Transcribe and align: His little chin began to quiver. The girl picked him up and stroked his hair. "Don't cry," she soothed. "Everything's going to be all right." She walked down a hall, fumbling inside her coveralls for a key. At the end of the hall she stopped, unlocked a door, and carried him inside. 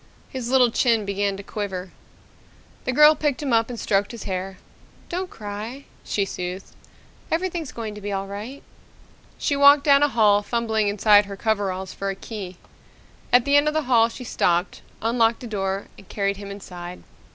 His 0.29 0.49
little 0.49 0.71
chin 0.71 1.05
began 1.05 1.37
to 1.37 1.43
quiver. 1.43 1.91
The 2.85 2.91
girl 2.91 3.13
picked 3.13 3.43
him 3.43 3.53
up 3.53 3.69
and 3.69 3.79
stroked 3.79 4.11
his 4.11 4.23
hair. 4.23 4.57
"Don't 5.09 5.29
cry," 5.29 5.85
she 6.03 6.25
soothed. 6.25 6.73
"Everything's 7.29 7.71
going 7.71 7.93
to 7.93 8.01
be 8.01 8.11
all 8.11 8.25
right." 8.25 8.63
She 9.37 9.55
walked 9.55 9.83
down 9.83 10.01
a 10.01 10.07
hall, 10.07 10.41
fumbling 10.41 10.87
inside 10.87 11.25
her 11.25 11.37
coveralls 11.37 11.93
for 11.93 12.09
a 12.09 12.15
key. 12.15 12.57
At 13.31 13.45
the 13.45 13.55
end 13.55 13.67
of 13.67 13.75
the 13.75 13.83
hall 13.83 14.09
she 14.09 14.23
stopped, 14.23 14.81
unlocked 15.03 15.43
a 15.43 15.47
door, 15.47 15.85
and 15.99 16.09
carried 16.09 16.37
him 16.37 16.49
inside. 16.49 17.03